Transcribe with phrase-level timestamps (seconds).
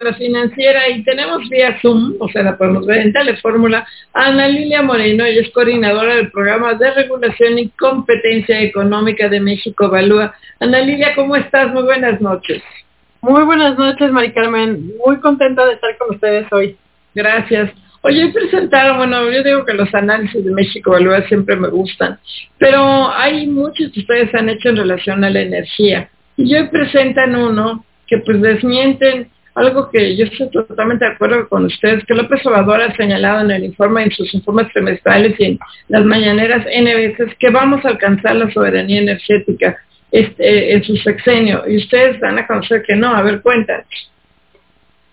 [0.00, 4.46] la financiera y tenemos vía Zoom, o sea, la podemos ver en Telefórmula, a Ana
[4.46, 10.32] Lilia Moreno, ella es coordinadora del programa de regulación y competencia económica de México Evalúa.
[10.60, 11.72] Ana Lilia, ¿cómo estás?
[11.72, 12.62] Muy buenas noches.
[13.22, 14.92] Muy buenas noches, Mari Carmen.
[15.04, 16.76] Muy contenta de estar con ustedes hoy.
[17.16, 17.72] Gracias.
[18.02, 22.20] Oye, presentaron, bueno, yo digo que los análisis de México Evalúa siempre me gustan,
[22.58, 26.08] pero hay muchos que ustedes han hecho en relación a la energía.
[26.36, 29.28] Y hoy presentan uno que pues desmienten
[29.58, 33.50] algo que yo estoy totalmente de acuerdo con ustedes, que López Obrador ha señalado en
[33.50, 35.58] el informe, en sus informes trimestrales y en
[35.88, 39.76] las mañaneras N veces, que vamos a alcanzar la soberanía energética
[40.12, 41.64] este, en su sexenio.
[41.66, 43.14] Y ustedes van a conocer que no.
[43.14, 44.12] A ver, cuéntanos.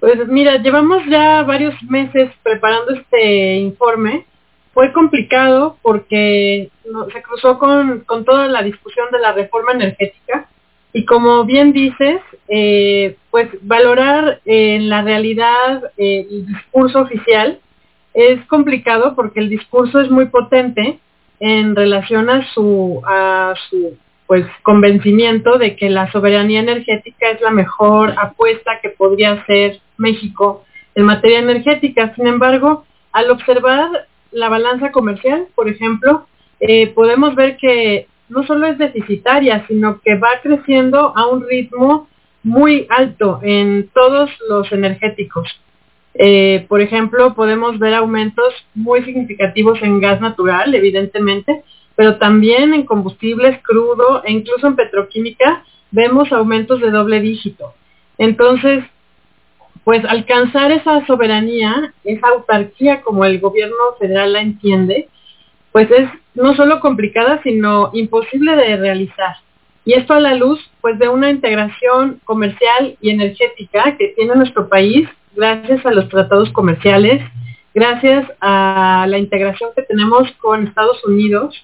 [0.00, 4.26] Pues mira, llevamos ya varios meses preparando este informe.
[4.74, 6.68] Fue complicado porque
[7.12, 10.46] se cruzó con, con toda la discusión de la reforma energética
[10.96, 17.58] y como bien dices, eh, pues valorar en la realidad eh, el discurso oficial
[18.14, 20.98] es complicado porque el discurso es muy potente
[21.38, 27.50] en relación a su, a su pues convencimiento de que la soberanía energética es la
[27.50, 32.14] mejor apuesta que podría hacer México en materia energética.
[32.14, 36.26] Sin embargo, al observar la balanza comercial, por ejemplo,
[36.58, 42.08] eh, podemos ver que no solo es deficitaria, sino que va creciendo a un ritmo
[42.42, 45.48] muy alto en todos los energéticos.
[46.14, 51.62] Eh, por ejemplo, podemos ver aumentos muy significativos en gas natural, evidentemente,
[51.94, 57.74] pero también en combustibles crudo e incluso en petroquímica vemos aumentos de doble dígito.
[58.18, 58.84] Entonces,
[59.84, 65.08] pues alcanzar esa soberanía, esa autarquía como el gobierno federal la entiende,
[65.72, 69.36] pues es no solo complicada, sino imposible de realizar.
[69.84, 74.68] Y esto a la luz pues de una integración comercial y energética que tiene nuestro
[74.68, 77.22] país gracias a los tratados comerciales,
[77.74, 81.54] gracias a la integración que tenemos con Estados Unidos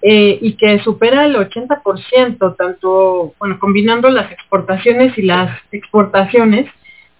[0.00, 6.66] eh, y que supera el 80%, tanto, bueno, combinando las exportaciones y las exportaciones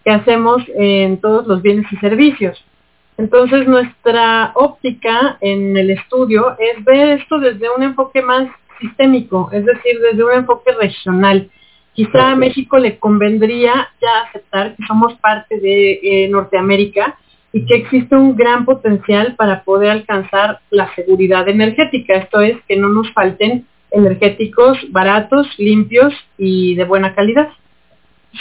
[0.04, 2.64] que hacemos en todos los bienes y servicios.
[3.18, 8.48] Entonces nuestra óptica en el estudio es ver esto desde un enfoque más
[8.80, 11.50] sistémico, es decir, desde un enfoque regional.
[11.94, 17.18] Quizá a México le convendría ya aceptar que somos parte de eh, Norteamérica
[17.52, 22.76] y que existe un gran potencial para poder alcanzar la seguridad energética, esto es, que
[22.76, 27.48] no nos falten energéticos baratos, limpios y de buena calidad.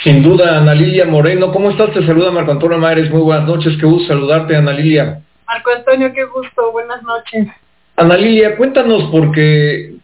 [0.04, 1.50] Sin duda, Ana Lilia Moreno.
[1.50, 1.92] ¿Cómo estás?
[1.92, 3.10] Te saluda Marco Antonio Mares.
[3.10, 3.76] Muy buenas noches.
[3.80, 5.20] Qué gusto saludarte, Ana Lilia.
[5.46, 6.72] Marco Antonio, qué gusto.
[6.72, 7.48] Buenas noches.
[7.96, 9.94] Ana Lilia, cuéntanos porque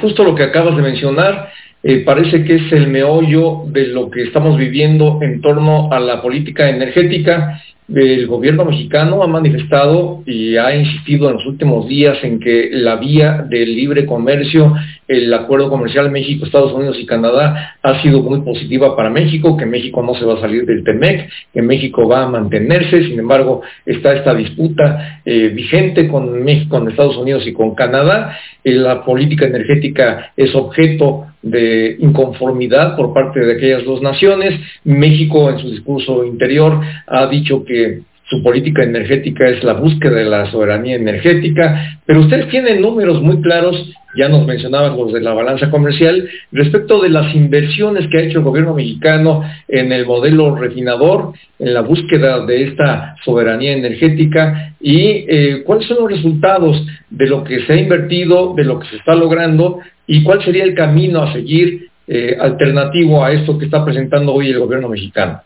[0.00, 1.50] justo lo que acabas de mencionar
[1.82, 6.22] eh, parece que es el meollo de lo que estamos viviendo en torno a la
[6.22, 7.62] política energética
[7.92, 12.96] el gobierno mexicano ha manifestado y ha insistido en los últimos días en que la
[12.96, 14.72] vía del libre comercio,
[15.06, 19.66] el acuerdo comercial México, Estados Unidos y Canadá ha sido muy positiva para México, que
[19.66, 23.60] México no se va a salir del TEMEC, que México va a mantenerse, sin embargo
[23.84, 29.04] está esta disputa eh, vigente con México, con Estados Unidos y con Canadá, eh, la
[29.04, 34.58] política energética es objeto de inconformidad por parte de aquellas dos naciones.
[34.82, 40.24] México en su discurso interior ha dicho que su política energética es la búsqueda de
[40.24, 43.76] la soberanía energética, pero ustedes tienen números muy claros,
[44.16, 48.38] ya nos mencionaban los de la balanza comercial, respecto de las inversiones que ha hecho
[48.38, 55.26] el gobierno mexicano en el modelo refinador, en la búsqueda de esta soberanía energética y
[55.28, 58.96] eh, cuáles son los resultados de lo que se ha invertido, de lo que se
[58.96, 63.84] está logrando y cuál sería el camino a seguir eh, alternativo a esto que está
[63.84, 65.40] presentando hoy el gobierno mexicano.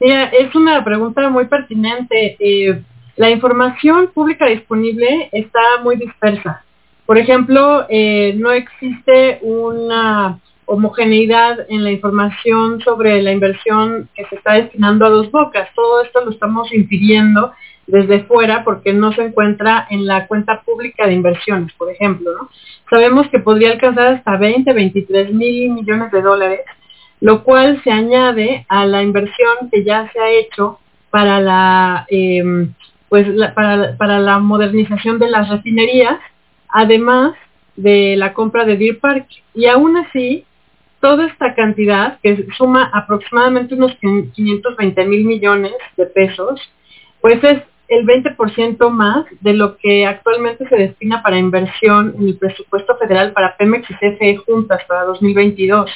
[0.00, 2.36] Mira, es una pregunta muy pertinente.
[2.38, 2.82] Eh,
[3.16, 6.64] la información pública disponible está muy dispersa.
[7.06, 14.36] Por ejemplo, eh, no existe una homogeneidad en la información sobre la inversión que se
[14.36, 15.68] está destinando a dos bocas.
[15.74, 17.52] Todo esto lo estamos impidiendo
[17.86, 22.32] desde fuera porque no se encuentra en la cuenta pública de inversiones, por ejemplo.
[22.90, 26.60] Sabemos que podría alcanzar hasta 20, 23 mil millones de dólares,
[27.20, 30.78] lo cual se añade a la inversión que ya se ha hecho
[31.10, 32.72] para la, em,
[33.08, 36.18] pues, para, para la modernización de las refinerías,
[36.68, 37.34] además
[37.76, 39.26] de la compra de Deer Park.
[39.54, 40.44] Y aún así,
[41.00, 46.60] toda esta cantidad, que suma aproximadamente unos 520 mil millones de pesos,
[47.20, 52.36] pues es el 20% más de lo que actualmente se destina para inversión en el
[52.36, 55.90] presupuesto federal para Pemex y CFE juntas para 2022.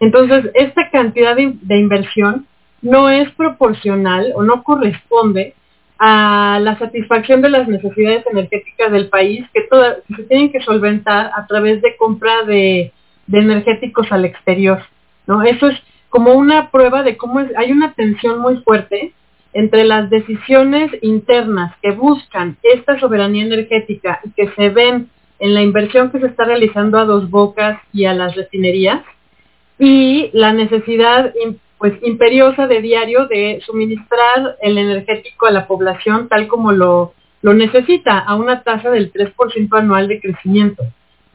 [0.00, 2.46] Entonces, esta cantidad de, inversión
[2.82, 5.54] no es proporcional o no corresponde
[5.98, 11.32] a la satisfacción de las necesidades energéticas del país que, todas, se tienen que solventar
[11.34, 12.92] a través de compra de,
[13.30, 14.80] energéticos al exterior.
[15.26, 15.42] ¿no?
[15.42, 15.78] Eso es
[16.08, 19.12] como una prueba de cómo hay una tensión muy fuerte
[19.52, 25.10] entre las decisiones internas que buscan esta soberanía energética y que se ven
[25.40, 29.02] en la inversión que se está realizando a dos bocas y a las refinerías
[29.78, 31.32] y la necesidad
[31.78, 37.54] pues imperiosa de diario de suministrar el energético a la población tal como lo, lo
[37.54, 40.82] necesita a una tasa del 3% anual de crecimiento.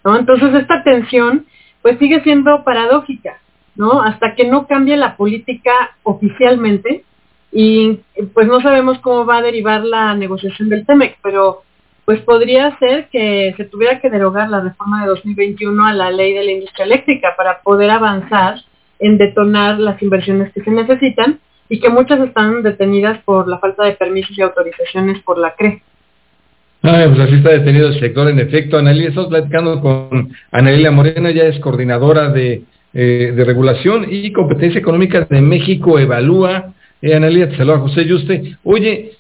[0.04, 0.18] ¿no?
[0.18, 1.46] Entonces esta tensión
[1.82, 3.40] pues sigue siendo paradójica,
[3.76, 4.02] ¿no?
[4.02, 7.04] Hasta que no cambie la política oficialmente
[7.52, 8.00] y
[8.34, 11.64] pues no sabemos cómo va a derivar la negociación del TEMEC, pero
[12.06, 16.34] pues podría ser que se tuviera que derogar la reforma de 2021 a la ley
[16.34, 18.56] de la industria eléctrica para poder avanzar
[19.00, 21.40] en detonar las inversiones que se necesitan
[21.70, 25.82] y que muchas están detenidas por la falta de permisos y autorizaciones por la CRE.
[26.84, 28.78] Ah, pues así está detenido el sector, en efecto.
[28.78, 32.64] Analía, estamos platicando con Analilia Morena, ya es coordinadora de,
[32.94, 36.74] eh, de regulación y competencia económica de México Evalúa.
[37.04, 38.56] Eh, Analia, te saluda José Yuste.
[38.64, 39.12] Oye,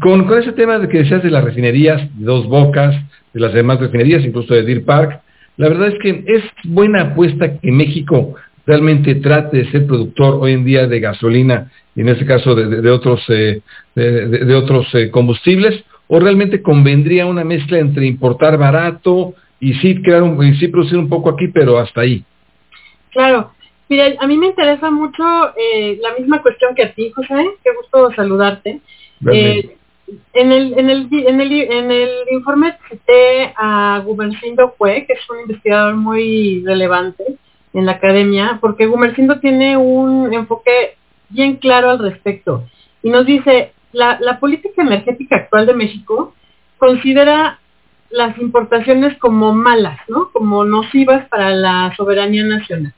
[0.00, 2.92] con, con ese tema de que decías de las refinerías, de dos bocas,
[3.32, 5.20] de las demás refinerías, incluso de Deer Park,
[5.56, 8.34] la verdad es que es buena apuesta que México
[8.66, 12.90] realmente trate de ser productor hoy en día de gasolina, y en este caso de,
[12.90, 13.60] otros, eh,
[13.94, 20.24] de, otros eh, combustibles, o realmente convendría una mezcla entre importar barato y sí, crear
[20.24, 22.24] un, y sí producir un poco aquí, pero hasta ahí.
[23.12, 23.52] Claro.
[23.90, 25.24] Mira, a mí me interesa mucho
[25.56, 27.34] eh, la misma cuestión que a ti, José.
[27.64, 28.80] Qué gusto saludarte.
[29.26, 35.28] en, el, en, el, en, el, en el informe cité a Gumercindo Cue, que es
[35.28, 37.24] un investigador muy relevante,
[37.72, 40.96] en la academia, porque Gumercindo tiene un enfoque
[41.28, 42.66] bien claro al respecto.
[43.02, 46.32] Y nos dice, la, la política energética actual de México
[46.78, 47.58] considera
[48.08, 50.30] las importaciones como malas, ¿no?
[50.30, 52.94] Como nocivas para la soberanía nacional.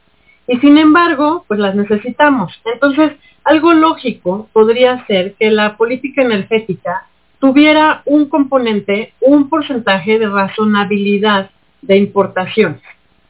[0.52, 2.52] Y sin embargo, pues las necesitamos.
[2.66, 3.12] Entonces,
[3.43, 7.06] algo lógico podría ser que la política energética
[7.38, 11.49] tuviera un componente, un porcentaje de razonabilidad
[11.81, 12.82] de importaciones.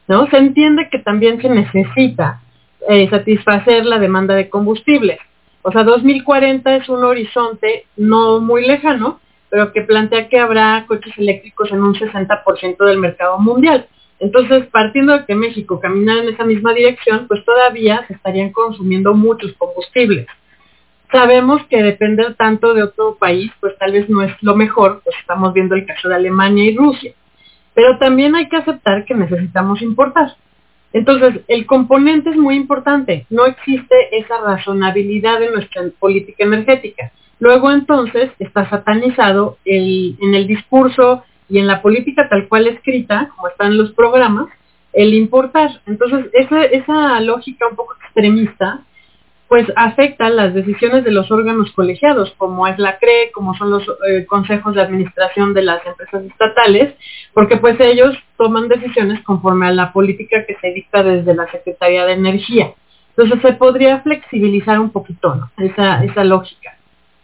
[0.09, 0.27] ¿no?
[0.27, 2.41] Se entiende que también se necesita
[2.89, 5.17] eh, satisfacer la demanda de combustible.
[5.61, 11.17] O sea, 2040 es un horizonte no muy lejano, pero que plantea que habrá coches
[11.17, 13.87] eléctricos en un 60% del mercado mundial.
[14.23, 19.13] Entonces, partiendo de que México caminara en esa misma dirección, pues todavía se estarían consumiendo
[19.13, 20.27] muchos combustibles.
[21.11, 25.13] Sabemos que depender tanto de otro país, pues tal vez no es lo mejor, pues
[25.19, 27.11] estamos viendo el caso de Alemania y Rusia.
[27.73, 30.37] Pero también hay que aceptar que necesitamos importar.
[30.93, 33.25] Entonces, el componente es muy importante.
[33.29, 37.11] No existe esa razonabilidad en nuestra política energética.
[37.39, 43.47] Luego, entonces, está satanizado en el discurso y en la política tal cual escrita, como
[43.47, 44.47] están los programas,
[44.91, 45.81] el importar.
[45.85, 48.81] Entonces, esa, esa lógica un poco extremista
[49.47, 53.83] pues afecta las decisiones de los órganos colegiados, como es la CRE, como son los
[54.09, 56.95] eh, consejos de administración de las empresas estatales,
[57.35, 62.03] porque pues ellos toman decisiones conforme a la política que se dicta desde la Secretaría
[62.07, 62.73] de Energía.
[63.15, 66.75] Entonces se podría flexibilizar un poquito esa, esa lógica,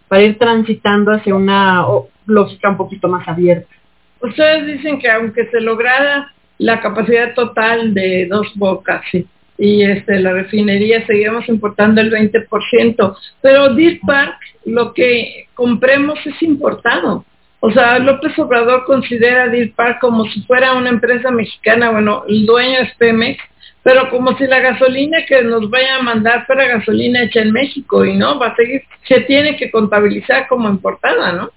[0.07, 1.83] para ir transitando hacia una
[2.27, 3.79] lógica un poquito más abierta.
[4.21, 9.04] Ustedes dicen que aunque se lograra la capacidad total de dos bocas,
[9.59, 16.42] y este, la refinería seguimos importando el 20%, pero Deer Park lo que compremos es
[16.42, 17.26] importado.
[17.59, 22.45] O sea, López Obrador considera Deer Park como si fuera una empresa mexicana, bueno, el
[22.45, 23.44] dueño es Pemex,
[23.83, 28.06] pero como si la gasolina que nos vaya a mandar fuera gasolina hecha en México
[28.06, 31.49] y no, va a seguir, se tiene que contabilizar como importada, ¿no?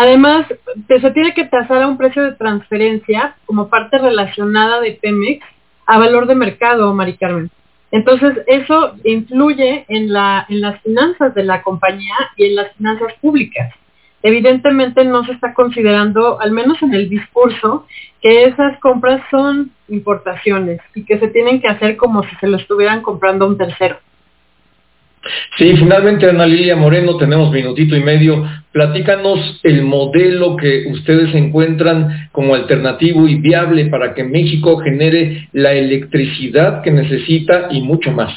[0.00, 0.46] Además,
[0.86, 5.44] se tiene que tasar a un precio de transferencia como parte relacionada de Pemex
[5.86, 7.50] a valor de mercado, Mari Carmen.
[7.90, 13.74] Entonces, eso influye en, en las finanzas de la compañía y en las finanzas públicas.
[14.22, 17.84] Evidentemente no se está considerando, al menos en el discurso,
[18.22, 22.58] que esas compras son importaciones y que se tienen que hacer como si se lo
[22.58, 23.98] estuvieran comprando a un tercero.
[25.56, 28.44] Sí, finalmente Ana Lilia Moreno, tenemos minutito y medio.
[28.72, 35.72] Platícanos el modelo que ustedes encuentran como alternativo y viable para que México genere la
[35.72, 38.32] electricidad que necesita y mucho más.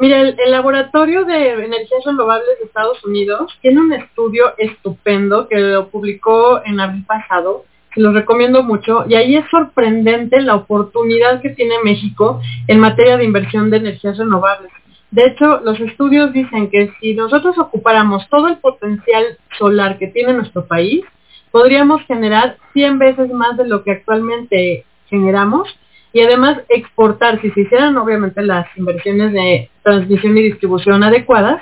[0.00, 5.88] Mira, el, Laboratorio de Energías Renovables de Estados Unidos tiene un estudio estupendo que lo
[5.88, 11.50] publicó en abril pasado, que lo recomiendo mucho, y ahí es sorprendente la oportunidad que
[11.50, 14.72] tiene México en materia de inversión de energías renovables
[15.14, 20.32] De hecho, los estudios dicen que si nosotros ocupáramos todo el potencial solar que tiene
[20.32, 21.04] nuestro país,
[21.52, 25.68] podríamos generar 100 veces más de lo que actualmente generamos
[26.12, 31.60] y además exportar, si se hicieran obviamente las inversiones de transmisión y distribución adecuadas,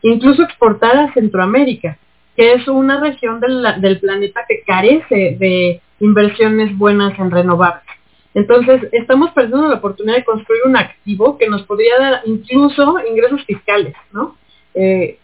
[0.00, 1.98] incluso exportar a Centroamérica,
[2.34, 7.84] que es una región del, del planeta que carece de inversiones buenas en renovables.
[8.34, 13.44] Entonces, estamos perdiendo la oportunidad de construir un activo que nos podría dar incluso ingresos
[13.44, 14.36] fiscales, ¿no?
[14.74, 15.18] Eh,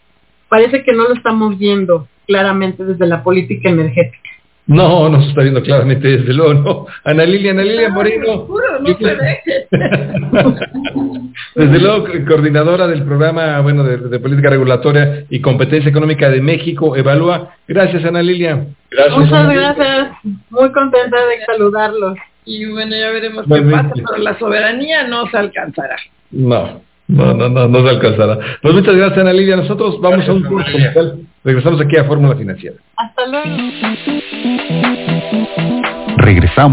[0.47, 4.29] parece que no lo estamos viendo claramente desde la política energética.
[4.71, 6.85] No, no se está viendo claramente desde luego, ¿no?
[7.03, 8.47] Ana Lilia, Ana Lilia Moreno.
[8.79, 9.39] no se ve.
[11.55, 16.95] desde luego, coordinadora del programa, bueno, de, de, política regulatoria y competencia económica de México,
[16.95, 17.49] Evalúa.
[17.67, 18.65] Gracias, Ana Lilia.
[18.89, 19.17] Gracias.
[19.17, 20.07] Muchas gracias.
[20.49, 22.17] Muy contenta de saludarlos.
[22.45, 25.97] Y bueno, ya veremos qué pasa, pero la soberanía no se alcanzará.
[26.31, 28.39] No, no, no, no, no se alcanzará.
[28.61, 29.57] Pues muchas gracias, Ana Lidia.
[29.57, 30.77] Nosotros vamos a un curso
[31.43, 32.77] Regresamos aquí a Fórmula Financiera.
[32.95, 34.21] Hasta luego.
[36.17, 36.69] Regresamos.